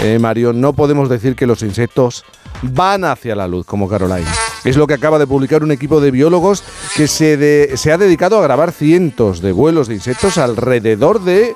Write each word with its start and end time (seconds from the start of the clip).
eh, 0.00 0.18
Mario, 0.18 0.52
no 0.52 0.72
podemos 0.72 1.08
decir 1.08 1.36
que 1.36 1.46
los 1.46 1.62
insectos 1.62 2.24
van 2.62 3.04
hacia 3.04 3.36
la 3.36 3.48
luz, 3.48 3.66
como 3.66 3.88
Caroline. 3.88 4.28
Es 4.64 4.76
lo 4.76 4.86
que 4.86 4.94
acaba 4.94 5.18
de 5.18 5.26
publicar 5.26 5.62
un 5.62 5.72
equipo 5.72 6.00
de 6.00 6.10
biólogos 6.10 6.62
que 6.96 7.06
se, 7.06 7.92
ha 7.92 7.98
dedicado 7.98 8.38
a 8.38 8.42
grabar 8.42 8.72
cientos 8.72 9.40
de 9.40 9.52
vuelos 9.52 9.88
de 9.88 9.94
insectos 9.94 10.38
alrededor 10.38 11.22
de 11.22 11.54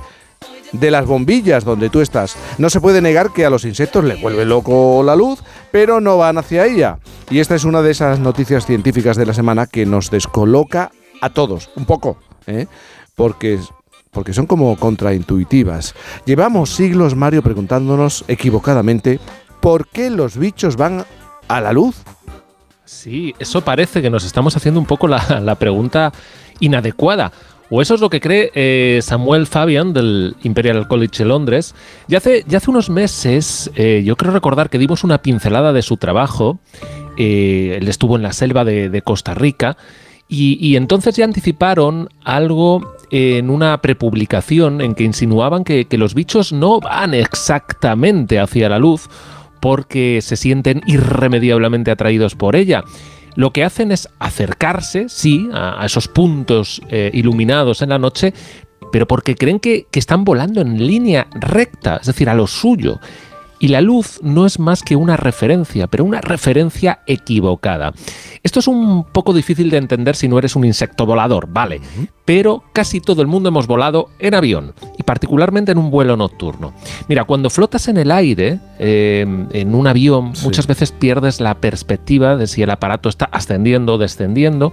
de 0.73 0.91
las 0.91 1.07
bombillas 1.07 1.65
donde 1.65 1.89
tú 1.89 2.03
estás. 2.03 2.37
No 2.59 2.69
se 2.69 2.83
puede 2.83 3.01
negar 3.01 3.33
que 3.33 3.47
a 3.47 3.51
los 3.51 3.65
insectos 3.65 4.05
les 4.05 4.21
vuelve 4.21 4.45
loco 4.45 5.03
la 5.03 5.17
luz, 5.17 5.43
pero 5.71 5.99
no 5.99 6.19
van 6.19 6.37
hacia 6.37 6.67
ella. 6.67 6.99
Y 7.31 7.39
esta 7.39 7.55
es 7.55 7.65
una 7.65 7.81
de 7.81 7.91
esas 7.91 8.19
noticias 8.21 8.67
científicas 8.67 9.17
de 9.17 9.25
la 9.25 9.33
semana 9.33 9.67
que 9.67 9.87
nos 9.87 10.11
descoloca 10.11 10.91
a 11.23 11.31
todos, 11.31 11.71
un 11.75 11.87
poco, 11.87 12.19
¿eh? 12.47 12.67
porque 13.15 13.59
porque 14.19 14.35
son 14.35 14.47
como 14.47 14.75
contraintuitivas. 14.75 15.95
Llevamos 16.25 16.71
siglos, 16.71 17.15
Mario, 17.15 17.41
preguntándonos 17.41 18.25
equivocadamente 18.27 19.21
por 19.61 19.87
qué 19.87 20.11
los 20.11 20.37
bichos 20.37 20.75
van 20.75 21.05
a 21.47 21.61
la 21.61 21.73
luz. 21.73 21.95
Sí, 22.85 23.33
eso 23.39 23.61
parece 23.61 24.03
que 24.03 24.11
nos 24.11 24.25
estamos 24.25 24.57
haciendo 24.57 24.81
un 24.81 24.87
poco 24.87 25.07
la, 25.09 25.55
pregunta 25.55 26.13
inadecuada. 26.59 27.31
O 27.71 27.81
eso 27.81 27.95
es 27.95 28.01
lo 28.01 28.11
que 28.11 28.21
cree 28.21 28.51
eh, 28.57 28.99
Samuel 29.01 29.47
Fabian 29.47 29.93
del 29.93 30.35
Imperial 30.43 30.89
College 30.89 31.19
de 31.19 31.25
Londres. 31.27 31.77
Ya 32.09 32.19
hace, 32.19 32.45
ya 32.49 32.59
hace 32.59 32.73
unos 32.73 32.91
meses, 32.91 33.71
eh, 33.77 34.03
yo 34.05 34.17
creo 34.17 34.33
recordar 34.33 34.69
que 34.69 34.79
dimos 34.79 35.05
una 35.05 35.19
pincelada 35.19 35.73
de 35.73 35.83
su 35.83 35.97
trabajo. 35.97 36.59
Eh, 37.17 37.79
él 37.81 37.87
estuvo 37.87 38.17
en 38.17 38.23
la 38.23 38.33
selva 38.33 38.65
de, 38.65 39.01
Costa 39.03 39.35
Rica. 39.35 39.77
y, 40.29 40.75
entonces 40.75 41.15
ya 41.15 41.25
anticiparon 41.25 42.09
algo 42.25 42.98
en 43.11 43.51
una 43.51 43.81
prepublicación 43.81 44.81
en 44.81 44.95
que 44.95 45.05
insinuaban 45.05 45.65
que, 45.65 45.87
los 45.93 46.15
bichos 46.15 46.53
no 46.53 46.81
van 46.81 47.15
exactamente 47.15 48.39
hacia 48.39 48.69
la 48.69 48.79
luz 48.79 49.09
porque 49.61 50.21
se 50.23 50.37
sienten 50.37 50.83
irremediablemente 50.87 51.91
atraídos 51.91 52.35
por 52.35 52.55
ella. 52.55 52.85
Lo 53.35 53.53
que 53.53 53.65
hacen 53.65 53.93
es 53.93 54.09
acercarse, 54.19 55.09
sí, 55.09 55.49
a, 55.53 55.85
esos 55.85 56.09
puntos 56.09 56.81
eh, 56.89 57.11
iluminados 57.13 57.83
en 57.83 57.91
la 57.91 57.99
noche, 57.99 58.33
pero 58.93 59.07
porque 59.07 59.35
creen 59.35 59.61
que, 59.61 59.87
que 59.91 59.99
están 59.99 60.25
volando 60.25 60.61
en 60.61 60.87
línea 60.87 61.27
recta, 61.33 61.99
es 62.01 62.07
decir, 62.07 62.29
a 62.29 62.35
lo 62.35 62.47
suyo. 62.47 63.01
Y 63.61 63.69
la 63.69 63.81
luz 63.81 64.21
no 64.23 64.47
es 64.47 64.59
más 64.59 64.83
que 64.83 64.97
una 64.97 65.17
referencia, 65.17 65.87
pero 65.87 66.05
una 66.05 66.21
referencia 66.21 67.01
equivocada. 67.07 67.93
Esto 68.43 68.61
es 68.61 68.69
un 68.69 69.05
poco 69.05 69.33
difícil 69.33 69.71
de 69.71 69.79
entender 69.79 70.15
si 70.15 70.29
no 70.29 70.39
eres 70.39 70.55
un 70.57 70.65
insecto 70.65 71.07
volador, 71.07 71.49
vale, 71.51 71.81
pero 72.25 72.63
casi 72.73 73.01
todo 73.01 73.21
el 73.23 73.29
mundo 73.29 73.49
hemos 73.49 73.67
volado 73.67 74.11
en 74.19 74.35
avión 74.35 74.75
y 74.97 75.03
particularmente 75.03 75.73
en 75.73 75.79
un 75.79 75.91
vuelo 75.91 76.17
nocturno. 76.17 76.73
Mira, 77.09 77.25
cuando 77.25 77.51
flotas 77.51 77.89
en 77.89 77.97
el 77.97 78.11
aire, 78.11 78.61
em, 78.79 79.49
en 79.53 79.75
un 79.75 79.87
avión, 79.87 80.33
muchas 80.45 80.67
veces 80.67 80.93
pierdes 80.93 81.41
la 81.41 81.55
perspectiva 81.55 82.37
de 82.37 82.47
si 82.47 82.63
el 82.63 82.71
aparato 82.71 83.09
está 83.09 83.25
ascendiendo 83.27 83.95
o 83.95 83.99
descendiendo 83.99 84.73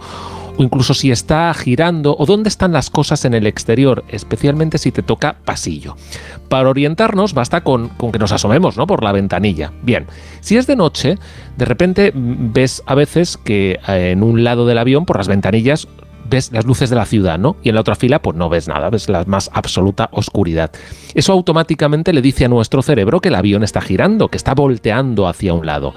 o 0.57 0.63
incluso 0.63 0.93
si 0.93 1.11
está 1.11 1.53
girando 1.53 2.15
o 2.17 2.25
dónde 2.25 2.49
están 2.49 2.71
las 2.71 2.89
cosas 2.89 3.25
en 3.25 3.33
el 3.33 3.47
exterior, 3.47 4.03
especialmente 4.07 4.77
si 4.77 4.91
te 4.91 5.03
toca 5.03 5.37
pasillo. 5.45 5.95
Para 6.49 6.69
orientarnos 6.69 7.33
basta 7.33 7.61
con, 7.61 7.89
que 7.89 8.19
nos 8.19 8.31
asomemos 8.31 8.77
¿no? 8.77 8.87
por 8.87 9.03
la 9.03 9.11
ventanilla. 9.11 9.71
Bien, 9.81 10.07
si 10.41 10.57
es 10.57 10.67
de 10.67 10.75
noche, 10.75 11.17
de 11.57 11.65
repente 11.65 12.11
ves 12.15 12.83
a 12.85 12.95
veces 12.95 13.37
que 13.37 13.79
eh, 13.87 14.11
en 14.11 14.23
un 14.23 14.43
lado 14.43 14.65
del 14.65 14.77
avión, 14.77 15.05
por 15.05 15.17
las 15.17 15.27
ventanillas, 15.27 15.87
ves 16.29 16.51
las 16.51 16.65
luces 16.65 16.89
de 16.89 16.95
la 16.95 17.05
ciudad, 17.05 17.37
¿no? 17.37 17.57
Y 17.63 17.69
en 17.69 17.75
la 17.75 17.81
otra 17.81 17.95
fila, 17.95 18.21
pues 18.21 18.35
no 18.35 18.49
ves 18.49 18.67
nada, 18.67 18.89
ves 18.89 19.09
la 19.09 19.23
más 19.25 19.49
absoluta 19.53 20.09
oscuridad. 20.11 20.71
Eso 21.13 21.33
automáticamente 21.33 22.13
le 22.13 22.21
dice 22.21 22.45
a 22.45 22.47
nuestro 22.47 22.81
cerebro 22.81 23.21
que 23.21 23.29
el 23.29 23.35
avión 23.35 23.63
está 23.63 23.81
girando, 23.81 24.27
que 24.27 24.37
está 24.37 24.53
volteando 24.53 25.27
hacia 25.27 25.53
un 25.53 25.65
lado. 25.65 25.93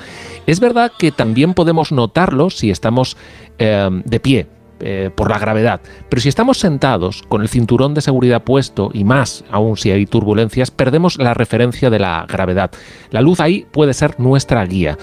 Es 0.47 0.61
verdad 0.61 0.93
que 0.99 1.13
también 1.13 1.55
podemos 1.55 1.93
notarlo 1.93 2.51
si 2.51 2.71
estamos 2.71 3.17
eh, 3.59 3.89
de 4.05 4.21
pie, 4.21 4.47
eh, 4.81 5.11
por 5.15 5.31
la 5.31 5.39
gravedad. 5.39 5.81
Pero 6.09 6.23
si 6.23 6.29
estamos 6.29 6.59
sentados 6.59 7.23
con 7.29 7.43
el 7.43 7.49
cinturón 7.49 7.95
de 7.95 8.01
seguridad 8.01 8.45
puesto 8.45 8.91
y 8.93 9.05
más 9.05 9.45
aún 9.51 9.77
si 9.77 9.91
hay 9.91 10.07
turbulencias, 10.07 10.71
perdemos 10.71 11.19
la 11.19 11.35
referencia 11.35 11.91
de 11.91 11.99
la 11.99 12.25
gravedad. 12.29 12.71
La 13.11 13.21
luz 13.21 13.41
ahí 13.41 13.67
puede 13.71 13.95
ser 13.95 14.21
nuestra 14.21 14.65
guía. 14.65 14.97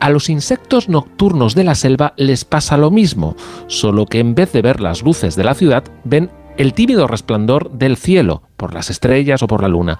A 0.00 0.10
los 0.10 0.28
insectos 0.28 0.88
nocturnos 0.88 1.54
de 1.54 1.64
la 1.64 1.74
selva 1.74 2.14
les 2.16 2.44
pasa 2.44 2.76
lo 2.76 2.90
mismo, 2.90 3.36
solo 3.66 4.06
que 4.06 4.20
en 4.20 4.34
vez 4.34 4.52
de 4.52 4.62
ver 4.62 4.80
las 4.80 5.02
luces 5.02 5.36
de 5.36 5.44
la 5.44 5.54
ciudad, 5.54 5.84
ven 6.04 6.30
el 6.56 6.72
tímido 6.72 7.06
resplandor 7.06 7.70
del 7.72 7.96
cielo, 7.96 8.42
por 8.56 8.74
las 8.74 8.90
estrellas 8.90 9.42
o 9.42 9.46
por 9.46 9.62
la 9.62 9.68
luna. 9.68 9.98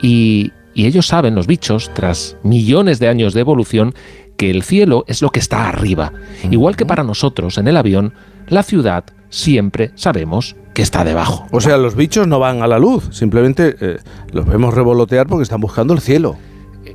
Y, 0.00 0.52
y 0.74 0.86
ellos 0.86 1.06
saben, 1.06 1.34
los 1.34 1.46
bichos, 1.46 1.90
tras 1.94 2.36
millones 2.42 2.98
de 2.98 3.08
años 3.08 3.34
de 3.34 3.40
evolución, 3.40 3.94
que 4.38 4.50
el 4.50 4.62
cielo 4.62 5.04
es 5.08 5.20
lo 5.20 5.30
que 5.30 5.40
está 5.40 5.68
arriba. 5.68 6.12
Igual 6.50 6.76
que 6.76 6.86
para 6.86 7.02
nosotros 7.02 7.58
en 7.58 7.68
el 7.68 7.76
avión, 7.76 8.14
la 8.48 8.62
ciudad 8.62 9.04
siempre 9.30 9.92
sabemos 9.94 10.56
que 10.74 10.82
está 10.82 11.04
debajo. 11.04 11.46
O 11.50 11.60
sea, 11.60 11.76
los 11.76 11.96
bichos 11.96 12.26
no 12.26 12.38
van 12.38 12.62
a 12.62 12.66
la 12.66 12.78
luz, 12.78 13.08
simplemente 13.10 13.76
eh, 13.80 13.98
los 14.32 14.46
vemos 14.46 14.74
revolotear 14.74 15.26
porque 15.26 15.42
están 15.42 15.60
buscando 15.60 15.94
el 15.94 16.00
cielo. 16.00 16.36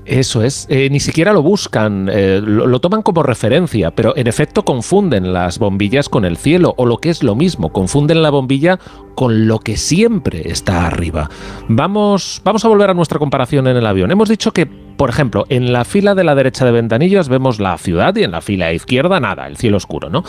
Eso 0.06 0.44
es, 0.44 0.66
eh, 0.70 0.90
ni 0.90 1.00
siquiera 1.00 1.34
lo 1.34 1.42
buscan, 1.42 2.10
eh, 2.12 2.42
lo, 2.44 2.80
toman 2.82 3.04
como 3.04 3.24
referencia, 3.24 3.92
pero 3.92 4.16
en 4.18 4.28
efecto 4.28 4.66
confunden 4.66 5.34
las 5.34 5.60
bombillas 5.60 6.10
con 6.10 6.26
el 6.26 6.38
cielo, 6.38 6.74
o 6.78 6.86
lo 6.86 6.98
que 6.98 7.10
es 7.10 7.24
lo 7.24 7.36
mismo, 7.36 7.72
confunden 7.72 8.22
la 8.22 8.30
bombilla 8.30 8.80
con 9.16 9.48
lo 9.48 9.60
que 9.60 9.78
siempre 9.78 10.50
está 10.50 10.88
arriba. 10.88 11.30
Vamos, 11.68 12.42
vamos 12.44 12.66
a 12.66 12.68
volver 12.68 12.90
a 12.90 12.94
nuestra 12.94 13.20
comparación 13.20 13.68
en 13.68 13.78
el 13.78 13.86
avión. 13.86 14.12
Hemos 14.12 14.30
dicho 14.30 14.52
que, 14.52 14.68
por 14.98 15.10
ejemplo, 15.10 15.46
en 15.50 15.74
la 15.74 15.86
fila 15.86 16.16
de 16.16 16.24
la 16.24 16.36
derecha 16.36 16.66
de 16.66 16.72
ventanillas 16.72 17.30
vemos 17.30 17.60
la 17.60 17.78
ciudad 17.78 18.16
y 18.16 18.24
en 18.24 18.32
la 18.32 18.42
fila 18.42 18.72
izquierda 18.74 19.20
nada, 19.20 19.48
el 19.48 19.58
cielo 19.58 19.78
oscuro, 19.78 20.10
¿no? 20.10 20.24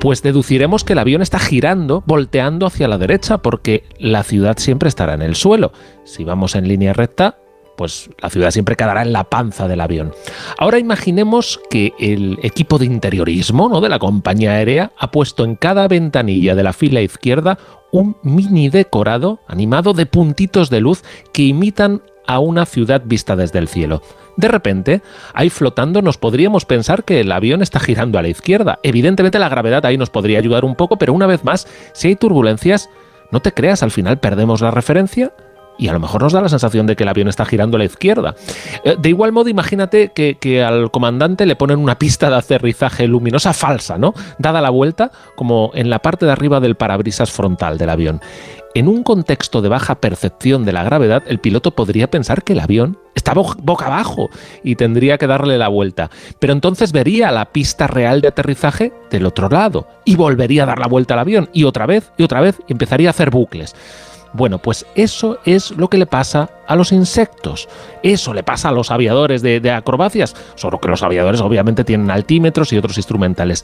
Pues 0.00 0.22
deduciremos 0.22 0.84
que 0.84 0.92
el 0.94 0.98
avión 0.98 1.22
está 1.22 1.38
girando, 1.38 2.02
volteando 2.06 2.66
hacia 2.66 2.88
la 2.88 2.98
derecha, 2.98 3.38
porque 3.38 3.84
la 3.98 4.22
ciudad 4.22 4.58
siempre 4.58 4.88
estará 4.88 5.14
en 5.14 5.22
el 5.22 5.34
suelo. 5.34 5.72
Si 6.04 6.24
vamos 6.24 6.54
en 6.54 6.68
línea 6.68 6.92
recta, 6.92 7.38
pues 7.76 8.10
la 8.20 8.30
ciudad 8.30 8.50
siempre 8.50 8.76
quedará 8.76 9.02
en 9.02 9.12
la 9.12 9.24
panza 9.24 9.68
del 9.68 9.80
avión. 9.80 10.12
Ahora 10.58 10.78
imaginemos 10.78 11.60
que 11.70 11.92
el 11.98 12.38
equipo 12.42 12.78
de 12.78 12.86
interiorismo 12.86 13.68
¿no? 13.68 13.80
de 13.80 13.88
la 13.88 13.98
compañía 13.98 14.52
aérea 14.52 14.92
ha 14.98 15.10
puesto 15.10 15.44
en 15.44 15.56
cada 15.56 15.88
ventanilla 15.88 16.54
de 16.54 16.62
la 16.62 16.72
fila 16.72 17.00
izquierda 17.00 17.58
un 17.92 18.16
mini 18.22 18.68
decorado 18.68 19.40
animado 19.46 19.92
de 19.92 20.06
puntitos 20.06 20.70
de 20.70 20.80
luz 20.80 21.02
que 21.32 21.42
imitan 21.42 22.02
a 22.26 22.38
una 22.38 22.66
ciudad 22.66 23.02
vista 23.04 23.36
desde 23.36 23.58
el 23.58 23.68
cielo. 23.68 24.02
De 24.36 24.48
repente, 24.48 25.02
ahí 25.32 25.50
flotando 25.50 26.02
nos 26.02 26.18
podríamos 26.18 26.64
pensar 26.64 27.04
que 27.04 27.20
el 27.20 27.30
avión 27.30 27.62
está 27.62 27.78
girando 27.78 28.18
a 28.18 28.22
la 28.22 28.28
izquierda. 28.28 28.80
Evidentemente 28.82 29.38
la 29.38 29.48
gravedad 29.48 29.86
ahí 29.86 29.96
nos 29.96 30.10
podría 30.10 30.38
ayudar 30.38 30.64
un 30.64 30.74
poco, 30.74 30.96
pero 30.96 31.12
una 31.12 31.26
vez 31.26 31.44
más, 31.44 31.68
si 31.92 32.08
hay 32.08 32.16
turbulencias, 32.16 32.90
no 33.30 33.40
te 33.40 33.52
creas, 33.52 33.82
al 33.82 33.90
final 33.90 34.18
perdemos 34.18 34.60
la 34.60 34.70
referencia 34.70 35.32
y 35.78 35.88
a 35.88 35.92
lo 35.92 36.00
mejor 36.00 36.22
nos 36.22 36.32
da 36.32 36.40
la 36.40 36.48
sensación 36.48 36.86
de 36.86 36.96
que 36.96 37.02
el 37.02 37.08
avión 37.08 37.28
está 37.28 37.44
girando 37.44 37.76
a 37.76 37.78
la 37.78 37.84
izquierda. 37.84 38.34
Eh, 38.84 38.96
de 38.98 39.08
igual 39.08 39.32
modo, 39.32 39.48
imagínate 39.48 40.12
que, 40.12 40.64
al 40.64 40.90
comandante 40.90 41.46
le 41.46 41.56
ponen 41.56 41.78
una 41.78 41.98
pista 41.98 42.30
de 42.30 42.36
aterrizaje 42.36 43.06
luminosa 43.06 43.52
falsa, 43.52 43.98
¿no? 43.98 44.14
Dada 44.38 44.60
la 44.60 44.70
vuelta, 44.70 45.10
como 45.36 45.70
en 45.74 45.90
la 45.90 46.00
parte 46.00 46.26
de 46.26 46.32
arriba 46.32 46.60
del 46.60 46.76
parabrisas 46.76 47.30
frontal 47.30 47.78
del 47.78 47.90
avión. 47.90 48.20
En 48.76 48.88
un 48.88 49.04
contexto 49.04 49.62
de 49.62 49.68
baja 49.68 49.94
percepción 49.94 50.64
de 50.64 50.72
la 50.72 50.82
gravedad, 50.82 51.22
el 51.28 51.38
piloto 51.38 51.70
podría 51.70 52.10
pensar 52.10 52.42
que 52.42 52.54
el 52.54 52.60
avión 52.60 52.98
está 53.14 53.32
boca 53.32 53.86
abajo 53.86 54.30
y 54.64 54.74
tendría 54.74 55.16
que 55.16 55.28
darle 55.28 55.58
la 55.58 55.68
vuelta. 55.68 56.10
Pero 56.40 56.52
entonces 56.52 56.90
vería 56.90 57.30
la 57.30 57.52
pista 57.52 57.86
real 57.86 58.20
de 58.20 58.28
aterrizaje 58.28 58.92
del 59.10 59.26
otro 59.26 59.48
lado 59.48 59.86
y 60.04 60.16
volvería 60.16 60.64
a 60.64 60.66
dar 60.66 60.80
la 60.80 60.88
vuelta 60.88 61.14
al 61.14 61.20
avión 61.20 61.48
y 61.52 61.62
otra 61.62 61.86
vez 61.86 62.10
y 62.18 62.24
otra 62.24 62.40
vez 62.40 62.60
y 62.66 62.72
empezaría 62.72 63.08
a 63.08 63.10
hacer 63.10 63.30
bucles. 63.30 63.76
Bueno, 64.34 64.58
pues 64.58 64.84
eso 64.96 65.38
es 65.44 65.70
lo 65.70 65.88
que 65.88 65.96
le 65.96 66.06
pasa 66.06 66.50
a 66.66 66.74
los 66.74 66.90
insectos. 66.90 67.68
Eso 68.02 68.34
le 68.34 68.42
pasa 68.42 68.70
a 68.70 68.72
los 68.72 68.90
aviadores 68.90 69.42
de, 69.42 69.70
acrobacias, 69.70 70.34
solo 70.56 70.80
que 70.80 70.88
los 70.88 71.04
aviadores 71.04 71.40
obviamente 71.40 71.84
tienen 71.84 72.10
altímetros 72.10 72.72
y 72.72 72.76
otros 72.76 72.96
instrumentales. 72.96 73.62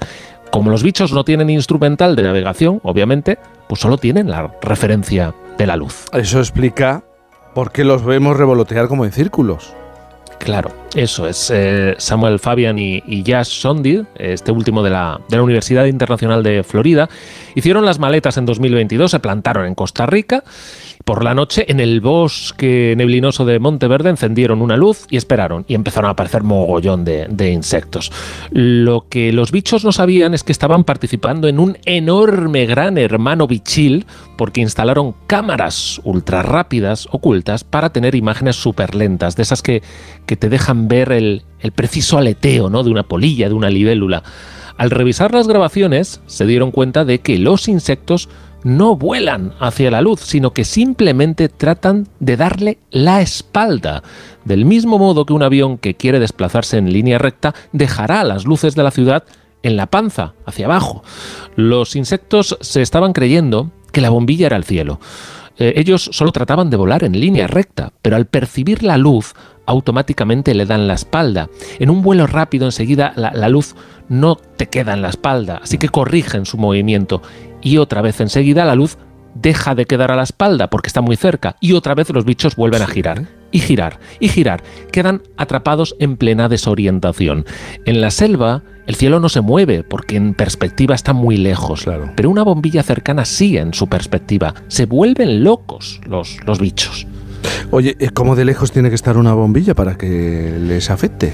Como 0.52 0.70
los 0.70 0.84
bichos 0.84 1.12
no 1.12 1.25
tienen 1.25 1.50
instrumental 1.50 2.14
de 2.14 2.22
navegación, 2.22 2.81
obviamente, 2.84 3.38
pues 3.69 3.81
solo 3.81 3.99
tienen 3.99 4.31
la 4.31 4.55
referencia 4.62 5.34
de 5.58 5.67
la 5.67 5.76
luz. 5.76 6.06
Eso 6.12 6.38
explica 6.38 7.02
por 7.52 7.73
qué 7.73 7.82
los 7.82 8.05
vemos 8.05 8.37
revolotear 8.37 8.87
como 8.87 9.05
en 9.05 9.11
círculos. 9.11 9.75
Claro, 10.38 10.70
Eso 10.94 11.28
es, 11.28 11.52
eh, 11.54 11.94
Samuel 11.98 12.40
Fabian 12.40 12.76
y, 12.76 13.00
y 13.06 13.22
Josh 13.25 13.64
este 14.16 14.50
último 14.50 14.82
de 14.82 14.90
la, 14.90 15.20
Universidad 15.31 15.84
Internacional 15.84 16.42
de 16.42 16.64
Florida, 16.64 17.08
hicieron 17.54 17.84
las 17.84 18.00
maletas 18.00 18.37
en 18.38 18.46
2022, 18.46 19.12
se 19.12 19.20
plantaron 19.20 19.66
en 19.66 19.76
Costa 19.76 20.06
Rica 20.06 20.42
por 21.04 21.25
la 21.25 21.34
noche, 21.34 21.64
en 21.69 21.81
el 21.81 22.00
bosque 22.00 22.94
neblinoso 22.96 23.44
de 23.44 23.58
Monteverde, 23.58 24.10
encendieron 24.10 24.60
una 24.62 24.76
luz 24.76 25.06
y 25.08 25.16
esperaron. 25.16 25.64
Y 25.66 25.75
empezaron 25.75 26.08
a 26.08 26.12
aparecer 26.12 26.42
mogollón 26.42 27.04
de, 27.04 27.50
insectos. 27.50 28.12
Lo 28.50 29.06
que 29.08 29.32
los 29.32 29.50
bichos 29.50 29.84
no 29.84 29.92
sabían 29.92 30.34
es 30.34 30.44
que 30.44 30.52
estaban 30.52 30.84
participando 30.84 31.48
en 31.48 31.58
un 31.58 31.78
enorme 31.84 32.66
gran 32.66 32.98
hermano 32.98 33.46
bichil, 33.46 34.06
porque 34.37 34.60
instalaron 34.60 35.14
cámaras 35.26 36.00
ultra 36.04 36.42
rápidas 36.42 37.08
ocultas 37.10 37.64
para 37.64 37.90
tener 37.92 38.14
imágenes 38.14 38.56
súper 38.56 38.94
lentas, 38.94 39.37
de 39.37 39.42
esas 39.42 39.62
que 39.62 39.82
te 40.26 40.48
dejan 40.48 40.79
ver 40.88 41.12
el, 41.12 41.42
preciso 41.74 42.18
aleteo 42.18 42.70
¿no? 42.70 42.82
de 42.82 42.90
una 42.90 43.02
polilla, 43.02 43.48
de 43.48 43.54
una 43.54 43.70
libélula. 43.70 44.22
Al 44.76 44.90
revisar 44.90 45.34
las 45.34 45.46
grabaciones, 45.46 46.20
se 46.26 46.46
dieron 46.46 46.70
cuenta 46.70 47.04
de 47.04 47.20
que 47.20 47.38
los 47.38 47.68
insectos 47.68 48.28
no 48.64 48.96
vuelan 48.96 49.52
hacia 49.58 49.90
la 49.90 50.02
luz, 50.02 50.20
sino 50.20 50.52
que 50.52 50.64
simplemente 50.64 51.48
tratan 51.48 52.08
de 52.18 52.36
darle 52.36 52.78
la 52.90 53.20
espalda. 53.20 54.02
Del 54.44 54.64
mismo 54.64 54.98
modo 54.98 55.26
que 55.26 55.32
un 55.32 55.42
avión 55.42 55.78
que 55.78 55.94
quiere 55.94 56.18
desplazarse 56.18 56.78
en 56.78 56.92
línea 56.92 57.18
recta 57.18 57.54
dejará 57.72 58.24
las 58.24 58.44
luces 58.44 58.74
de 58.74 58.82
la 58.82 58.90
ciudad 58.90 59.24
en 59.62 59.76
la 59.76 59.86
panza, 59.86 60.34
hacia 60.46 60.66
abajo. 60.66 61.02
Los 61.56 61.96
insectos 61.96 62.56
se 62.60 62.82
estaban 62.82 63.12
creyendo 63.12 63.70
que 63.92 64.00
la 64.00 64.10
bombilla 64.10 64.46
era 64.46 64.56
el 64.56 64.64
cielo. 64.64 65.00
Eh, 65.58 65.74
ellos 65.76 66.08
solo 66.12 66.32
trataban 66.32 66.70
de 66.70 66.78
volar 66.78 67.04
en 67.04 67.20
línea 67.20 67.46
recta, 67.46 67.92
pero 68.00 68.16
al 68.16 68.26
percibir 68.26 68.82
la 68.82 68.96
luz 68.96 69.34
automáticamente 69.70 70.55
le 70.55 70.67
dan 70.67 70.87
la 70.88 70.94
espalda. 70.94 71.49
En 71.78 71.90
un 71.90 72.02
vuelo 72.02 72.26
rápido 72.26 72.67
enseguida 72.67 73.12
la, 73.17 73.32
la 73.32 73.49
luz 73.49 73.76
no 74.08 74.34
te 74.34 74.69
queda 74.69 74.93
en 74.93 75.02
la 75.02 75.08
espalda, 75.11 75.61
así 75.62 75.78
que 75.78 75.88
corrigen 75.88 76.44
su 76.44 76.58
movimiento 76.58 77.22
y 77.62 77.78
otra 77.78 78.02
vez 78.02 78.20
enseguida 78.20 78.64
la 78.64 78.75
luz 78.75 78.99
deja 79.34 79.76
de 79.76 79.84
quedar 79.87 80.11
a 80.11 80.17
la 80.17 80.25
espalda 80.25 80.69
porque 80.70 80.88
está 80.88 81.00
muy 81.02 81.14
cerca 81.17 81.55
y 81.61 81.75
otra 81.75 81.94
vez 81.94 82.11
los 82.11 82.25
bichos 82.25 82.56
vuelven 82.56 82.82
a 82.82 82.88
girar 82.88 83.28
y 83.52 83.61
girar 83.61 84.00
y 84.19 84.28
girar. 84.28 84.62
Quedan 84.90 85.22
atrapados 85.37 85.94
en 86.00 86.16
plena 86.16 86.49
desorientación. 86.49 87.46
En 87.84 88.00
la 88.00 88.11
selva 88.11 88.62
el 88.87 88.96
cielo 88.96 89.20
no 89.20 89.28
se 89.28 89.40
mueve 89.40 89.84
porque 89.84 90.16
en 90.16 90.34
perspectiva 90.34 90.96
está 90.96 91.12
muy 91.12 91.37
lejos, 91.37 91.82
Claro. 91.84 92.11
pero 92.16 92.28
una 92.28 92.43
bombilla 92.43 92.82
cercana 92.82 93.25
sí 93.25 93.56
en 93.56 93.73
su 93.73 93.87
perspectiva. 93.87 94.52
Se 94.66 94.87
vuelven 94.87 95.44
locos 95.44 96.00
los, 96.06 96.38
los 96.44 96.58
bichos. 96.58 97.06
Oye, 97.70 97.96
¿eh, 97.98 98.10
¿cómo 98.10 98.37
de 98.37 98.44
lejos 98.44 98.72
tiene 98.72 98.88
que 98.88 98.94
estar 98.94 99.16
una 99.16 99.32
bombilla 99.32 99.75
para 99.75 99.96
que 99.96 100.56
les 100.60 100.90
afecte? 100.90 101.32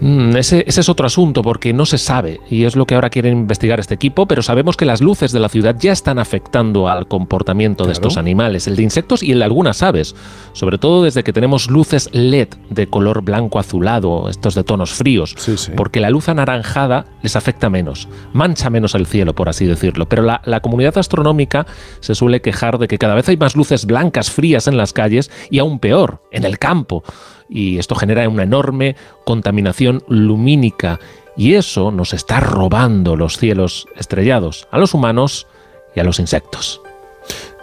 Mm, 0.00 0.36
ese, 0.36 0.64
ese, 0.66 0.80
es 0.80 0.88
otro 0.88 1.06
asunto 1.06 1.42
porque 1.42 1.72
no 1.72 1.84
se 1.84 1.98
sabe 1.98 2.40
y 2.48 2.64
es 2.64 2.74
lo 2.74 2.86
que 2.86 2.94
ahora 2.94 3.10
quieren 3.10 3.36
investigar 3.36 3.80
este 3.80 3.94
equipo, 3.94 4.26
pero 4.26 4.42
sabemos 4.42 4.76
que 4.76 4.86
las 4.86 5.00
luces 5.00 5.32
de 5.32 5.40
la 5.40 5.48
ciudad 5.48 5.76
ya 5.78 5.92
están 5.92 6.18
afectando 6.18 6.88
al 6.88 7.06
comportamiento 7.06 7.84
claro. 7.84 7.88
de 7.88 7.92
estos 7.92 8.16
animales, 8.16 8.66
el 8.66 8.76
de 8.76 8.82
insectos 8.82 9.22
y 9.22 9.32
el 9.32 9.40
de 9.40 9.44
algunas 9.44 9.82
aves, 9.82 10.14
sobre 10.52 10.78
todo 10.78 11.04
desde 11.04 11.22
que 11.22 11.32
tenemos 11.32 11.70
luces 11.70 12.08
LED 12.12 12.48
de 12.70 12.86
color 12.86 13.22
blanco 13.22 13.58
azulado, 13.58 14.28
estos 14.30 14.54
de 14.54 14.64
tonos 14.64 14.92
fríos, 14.92 15.34
sí, 15.36 15.56
sí. 15.56 15.72
porque 15.76 16.00
la 16.00 16.10
luz 16.10 16.28
anaranjada 16.28 17.06
les 17.22 17.36
afecta 17.36 17.68
menos, 17.68 18.08
mancha 18.32 18.70
menos 18.70 18.94
el 18.94 19.06
cielo, 19.06 19.34
por 19.34 19.48
así 19.48 19.66
decirlo, 19.66 20.08
pero 20.08 20.22
la, 20.22 20.40
la 20.44 20.60
comunidad 20.60 20.96
astronómica 20.96 21.66
se 22.00 22.14
suele 22.14 22.40
quejar 22.40 22.78
de 22.78 22.88
que 22.88 22.98
cada 22.98 23.14
vez 23.14 23.28
hay 23.28 23.36
más 23.36 23.54
luces 23.54 23.84
blancas 23.84 24.30
frías 24.30 24.66
en 24.66 24.76
las 24.76 24.92
calles 24.92 25.30
y 25.50 25.58
aún 25.58 25.78
peor, 25.78 26.22
en 26.32 26.44
el 26.44 26.58
campo 26.58 27.04
y 27.50 27.78
esto 27.78 27.94
genera 27.96 28.28
una 28.28 28.44
enorme 28.44 28.96
contaminación 29.24 30.02
lumínica 30.08 31.00
y 31.36 31.54
eso 31.54 31.90
nos 31.90 32.14
está 32.14 32.40
robando 32.40 33.16
los 33.16 33.36
cielos 33.36 33.86
estrellados 33.96 34.68
a 34.70 34.78
los 34.78 34.94
humanos 34.94 35.46
y 35.94 36.00
a 36.00 36.04
los 36.04 36.20
insectos. 36.20 36.80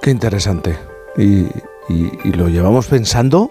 Qué 0.01 0.11
interesante. 0.11 0.77
Y, 1.17 1.47
lo 2.31 2.49
llevamos 2.49 2.87
pensando 2.87 3.49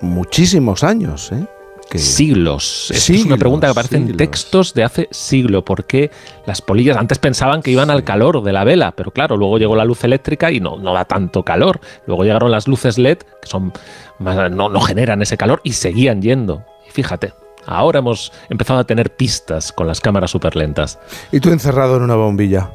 muchísimos 0.00 0.84
años. 0.84 1.32
¿eh? 1.32 1.44
Que 1.90 1.98
siglos. 1.98 2.90
Es 2.90 3.08
una 3.24 3.36
pregunta 3.36 3.66
que 3.66 3.72
aparece 3.72 3.96
siglos. 3.96 4.10
en 4.10 4.16
textos 4.16 4.74
de 4.74 4.84
hace 4.84 5.08
siglo. 5.10 5.64
¿Por 5.64 5.84
qué 5.84 6.10
las 6.46 6.60
polillas 6.62 6.96
antes 6.96 7.18
pensaban 7.18 7.62
que 7.62 7.70
iban 7.70 7.90
al 7.90 8.04
calor 8.04 8.42
de 8.42 8.52
la 8.52 8.64
vela? 8.64 8.92
Pero 8.92 9.10
claro, 9.10 9.36
luego 9.36 9.58
llegó 9.58 9.76
la 9.76 9.84
luz 9.84 10.02
eléctrica 10.04 10.50
y 10.50 10.60
no, 10.60 10.76
no 10.76 10.92
da 10.94 11.04
tanto 11.04 11.44
calor. 11.44 11.80
Luego 12.06 12.24
llegaron 12.24 12.50
las 12.50 12.66
luces 12.66 12.98
LED, 12.98 13.18
que 13.18 13.48
son 13.48 13.72
más, 14.18 14.50
no, 14.50 14.68
no 14.68 14.80
generan 14.80 15.22
ese 15.22 15.36
calor 15.36 15.60
y 15.62 15.72
seguían 15.72 16.22
yendo. 16.22 16.64
Y 16.88 16.90
fíjate, 16.90 17.32
ahora 17.66 18.00
hemos 18.00 18.32
empezado 18.48 18.80
a 18.80 18.84
tener 18.84 19.14
pistas 19.14 19.72
con 19.72 19.86
las 19.86 20.00
cámaras 20.00 20.30
súper 20.30 20.56
lentas. 20.56 20.98
Y 21.32 21.40
tú 21.40 21.50
encerrado 21.50 21.96
en 21.96 22.02
una 22.02 22.16
bombilla. 22.16 22.70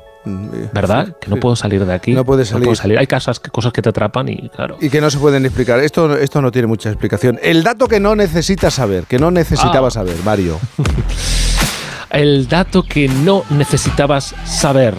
¿Verdad? 0.74 1.08
Sí, 1.08 1.14
que 1.22 1.30
no 1.30 1.36
sí. 1.36 1.42
puedo 1.42 1.56
salir 1.56 1.86
de 1.86 1.94
aquí. 1.94 2.12
No 2.14 2.26
puedes 2.26 2.50
salir. 2.50 2.62
No 2.62 2.66
puedo 2.66 2.76
salir. 2.76 2.98
Hay 2.98 3.08
cosas, 3.08 3.40
cosas 3.40 3.74
que 3.74 3.82
te 3.82 3.90
atrapan 3.90 4.30
y 4.30 4.50
claro. 4.50 4.78
Y 4.80 4.90
que 4.90 5.02
no 5.02 5.10
se 5.10 5.18
pueden 5.18 5.46
explicar. 5.46 5.80
Esto, 5.80 6.16
esto 6.18 6.42
no 6.42 6.52
tiene 6.52 6.68
mucha 6.68 6.90
explicación. 6.90 7.40
El 7.42 7.64
dato 7.64 7.88
que 7.88 8.00
no 8.00 8.16
necesitas 8.16 8.74
saber, 8.74 9.06
que 9.06 9.20
no 9.20 9.32
necesitabas 9.32 9.98
ah. 9.98 10.00
saber, 10.02 10.16
Mario. 10.24 10.60
El 12.10 12.48
dato 12.48 12.84
que 12.84 13.08
no 13.08 13.44
necesitabas 13.50 14.34
saber. 14.46 14.96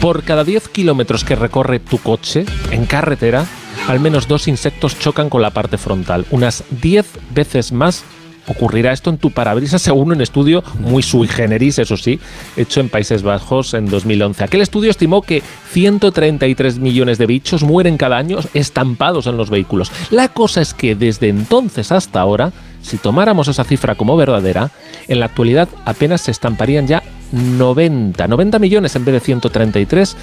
Por 0.00 0.22
cada 0.22 0.44
10 0.44 0.68
kilómetros 0.68 1.24
que 1.24 1.34
recorre 1.34 1.80
tu 1.80 1.98
coche 1.98 2.44
en 2.70 2.86
carretera, 2.86 3.44
al 3.88 3.98
menos 3.98 4.28
dos 4.28 4.46
insectos 4.46 4.98
chocan 4.98 5.30
con 5.30 5.42
la 5.42 5.50
parte 5.50 5.78
frontal. 5.78 6.26
Unas 6.30 6.62
10 6.70 7.06
veces 7.34 7.72
más 7.72 8.04
ocurrirá 8.48 8.92
esto 8.92 9.10
en 9.10 9.18
tu 9.18 9.30
parabrisas 9.30 9.82
según 9.82 10.12
un 10.12 10.20
estudio 10.20 10.62
muy 10.80 11.02
sui 11.02 11.28
generis, 11.28 11.78
eso 11.78 11.96
sí, 11.96 12.18
hecho 12.56 12.80
en 12.80 12.88
Países 12.88 13.22
Bajos 13.22 13.74
en 13.74 13.86
2011. 13.86 14.44
Aquel 14.44 14.60
estudio 14.60 14.90
estimó 14.90 15.22
que 15.22 15.42
133 15.70 16.78
millones 16.78 17.18
de 17.18 17.26
bichos 17.26 17.62
mueren 17.62 17.96
cada 17.96 18.16
año 18.16 18.38
estampados 18.54 19.26
en 19.26 19.36
los 19.36 19.50
vehículos. 19.50 19.92
La 20.10 20.28
cosa 20.28 20.60
es 20.60 20.74
que 20.74 20.94
desde 20.94 21.28
entonces 21.28 21.92
hasta 21.92 22.20
ahora, 22.20 22.52
si 22.82 22.96
tomáramos 22.96 23.48
esa 23.48 23.64
cifra 23.64 23.94
como 23.94 24.16
verdadera, 24.16 24.70
en 25.08 25.20
la 25.20 25.26
actualidad 25.26 25.68
apenas 25.84 26.22
se 26.22 26.30
estamparían 26.30 26.86
ya 26.86 27.02
90, 27.32 28.26
90 28.26 28.58
millones 28.58 28.96
en 28.96 29.04
vez 29.04 29.14
de 29.14 29.20
133 29.20 30.16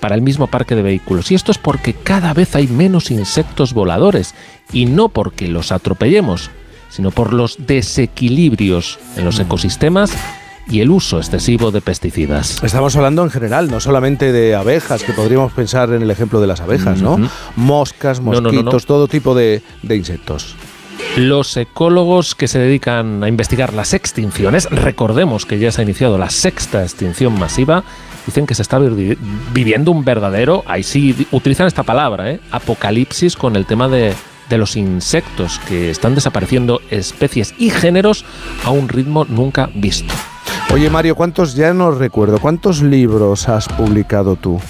para 0.00 0.14
el 0.14 0.22
mismo 0.22 0.46
parque 0.46 0.74
de 0.74 0.82
vehículos. 0.82 1.30
Y 1.30 1.34
esto 1.34 1.52
es 1.52 1.58
porque 1.58 1.94
cada 1.94 2.34
vez 2.34 2.56
hay 2.56 2.66
menos 2.66 3.10
insectos 3.10 3.74
voladores 3.74 4.34
y 4.72 4.86
no 4.86 5.10
porque 5.10 5.46
los 5.46 5.72
atropellemos, 5.72 6.50
sino 6.90 7.10
por 7.10 7.32
los 7.32 7.56
desequilibrios 7.66 8.98
en 9.16 9.24
los 9.24 9.38
ecosistemas 9.38 10.12
y 10.68 10.80
el 10.80 10.90
uso 10.90 11.18
excesivo 11.18 11.70
de 11.70 11.80
pesticidas. 11.80 12.62
Estamos 12.62 12.94
hablando 12.96 13.24
en 13.24 13.30
general, 13.30 13.70
no 13.70 13.80
solamente 13.80 14.32
de 14.32 14.54
abejas, 14.54 15.02
que 15.02 15.12
podríamos 15.12 15.52
pensar 15.52 15.92
en 15.92 16.02
el 16.02 16.10
ejemplo 16.10 16.40
de 16.40 16.46
las 16.46 16.60
abejas, 16.60 17.00
¿no? 17.02 17.14
Uh 17.14 17.18
-huh. 17.18 17.30
Moscas, 17.56 18.20
mosquitos, 18.20 18.52
no, 18.52 18.62
no, 18.62 18.72
no, 18.72 18.80
todo 18.80 19.08
tipo 19.08 19.34
de, 19.34 19.62
de 19.82 19.96
insectos. 19.96 20.54
Los 21.16 21.56
ecólogos 21.56 22.34
que 22.34 22.46
se 22.46 22.58
dedican 22.58 23.24
a 23.24 23.28
investigar 23.28 23.74
las 23.74 23.94
extinciones, 23.94 24.70
recordemos 24.70 25.44
que 25.44 25.58
ya 25.58 25.72
se 25.72 25.80
ha 25.80 25.84
iniciado 25.84 26.18
la 26.18 26.30
sexta 26.30 26.82
extinción 26.82 27.36
masiva, 27.36 27.82
dicen 28.26 28.46
que 28.46 28.54
se 28.54 28.62
está 28.62 28.78
vi 28.78 29.16
viviendo 29.52 29.90
un 29.90 30.04
verdadero, 30.04 30.62
ahí 30.66 30.84
sí 30.84 31.26
utilizan 31.32 31.66
esta 31.66 31.82
palabra, 31.82 32.30
¿eh? 32.30 32.40
apocalipsis 32.52 33.34
con 33.34 33.56
el 33.56 33.66
tema 33.66 33.88
de, 33.88 34.14
de 34.50 34.58
los 34.58 34.76
insectos, 34.76 35.58
que 35.66 35.90
están 35.90 36.14
desapareciendo 36.14 36.82
especies 36.90 37.54
y 37.56 37.70
géneros 37.70 38.26
a 38.64 38.70
un 38.70 38.88
ritmo 38.88 39.24
nunca 39.24 39.70
visto. 39.74 40.12
Oye 40.74 40.90
Mario, 40.90 41.14
¿cuántos, 41.14 41.54
ya 41.54 41.72
no 41.72 41.90
recuerdo, 41.92 42.38
cuántos 42.38 42.82
libros 42.82 43.48
has 43.48 43.66
publicado 43.68 44.36
tú? 44.36 44.60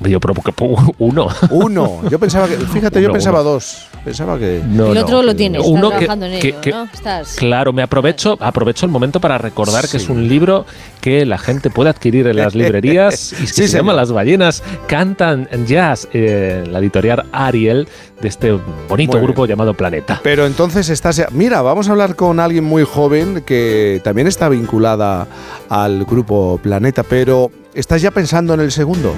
Yo 0.00 0.18
uno. 0.98 1.28
Uno. 1.50 2.08
Yo 2.10 2.18
pensaba 2.18 2.48
que, 2.48 2.56
fíjate, 2.56 3.00
yo 3.00 3.10
pensaba 3.10 3.40
uno. 3.40 3.50
dos. 3.50 3.86
Pensaba 4.04 4.38
que. 4.38 4.60
No, 4.68 4.92
el 4.92 4.98
otro 4.98 5.16
no, 5.16 5.22
lo 5.22 5.34
tienes. 5.34 5.62
Uno 5.64 5.90
que, 5.90 6.04
en 6.04 6.22
ello, 6.24 6.40
que, 6.40 6.52
que 6.56 6.70
¿no? 6.70 6.84
Estás... 6.92 7.36
Claro, 7.36 7.72
me 7.72 7.82
aprovecho, 7.82 8.36
aprovecho 8.38 8.84
el 8.84 8.92
momento 8.92 9.18
para 9.18 9.38
recordar 9.38 9.86
sí. 9.86 9.92
que 9.92 9.96
es 9.96 10.10
un 10.10 10.28
libro 10.28 10.66
que 11.00 11.24
la 11.24 11.38
gente 11.38 11.70
puede 11.70 11.88
adquirir 11.88 12.26
en 12.26 12.36
las 12.36 12.54
librerías 12.54 13.32
y 13.32 13.46
sí, 13.46 13.66
se 13.66 13.78
llama 13.78 13.94
Las 13.94 14.12
ballenas 14.12 14.62
cantan 14.86 15.48
jazz, 15.66 16.06
eh, 16.12 16.64
la 16.70 16.80
editorial 16.80 17.24
Ariel 17.32 17.88
de 18.20 18.28
este 18.28 18.58
bonito 18.88 19.18
grupo 19.20 19.46
llamado 19.46 19.72
Planeta. 19.72 20.20
Pero 20.22 20.44
entonces 20.44 20.90
estás. 20.90 21.16
Ya... 21.16 21.28
Mira, 21.30 21.62
vamos 21.62 21.88
a 21.88 21.92
hablar 21.92 22.14
con 22.14 22.40
alguien 22.40 22.64
muy 22.64 22.84
joven 22.84 23.42
que 23.46 24.02
también 24.04 24.26
está 24.26 24.50
vinculada 24.50 25.26
al 25.70 26.04
grupo 26.04 26.60
Planeta, 26.62 27.04
pero 27.04 27.50
¿estás 27.72 28.02
ya 28.02 28.10
pensando 28.10 28.52
en 28.52 28.60
el 28.60 28.70
segundo? 28.70 29.14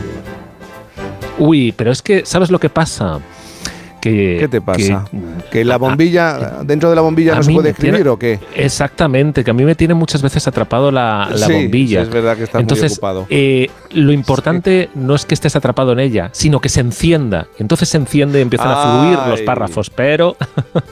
Uy, 1.38 1.72
pero 1.72 1.90
es 1.90 2.02
que, 2.02 2.24
¿sabes 2.24 2.50
lo 2.50 2.60
que 2.60 2.70
pasa? 2.70 3.20
Que, 4.10 4.36
¿Qué 4.38 4.48
te 4.48 4.60
pasa? 4.60 5.04
Que, 5.10 5.50
¿Que 5.50 5.64
la 5.64 5.78
bombilla, 5.78 6.60
a, 6.60 6.64
dentro 6.64 6.90
de 6.90 6.96
la 6.96 7.02
bombilla 7.02 7.34
no 7.34 7.42
se 7.42 7.52
puede 7.52 7.70
escribir 7.70 7.94
tiene, 7.96 8.10
o 8.10 8.18
qué? 8.18 8.38
Exactamente, 8.54 9.42
que 9.42 9.50
a 9.50 9.54
mí 9.54 9.64
me 9.64 9.74
tiene 9.74 9.94
muchas 9.94 10.22
veces 10.22 10.46
atrapado 10.46 10.90
la, 10.90 11.28
la 11.30 11.46
sí, 11.46 11.52
bombilla. 11.52 12.02
Sí, 12.02 12.08
es 12.08 12.14
verdad 12.14 12.36
que 12.36 12.44
estás 12.44 12.60
Entonces, 12.60 12.92
muy 12.92 12.96
ocupado. 12.96 13.26
Eh, 13.30 13.70
lo 13.92 14.12
importante 14.12 14.90
sí. 14.92 15.00
no 15.00 15.14
es 15.14 15.26
que 15.26 15.34
estés 15.34 15.56
atrapado 15.56 15.92
en 15.92 16.00
ella, 16.00 16.30
sino 16.32 16.60
que 16.60 16.68
se 16.68 16.80
encienda. 16.80 17.48
Entonces 17.58 17.88
se 17.88 17.96
enciende 17.96 18.38
y 18.38 18.42
empiezan 18.42 18.68
Ay. 18.68 18.74
a 18.76 19.00
fluir 19.00 19.28
los 19.28 19.42
párrafos, 19.42 19.90
pero... 19.90 20.36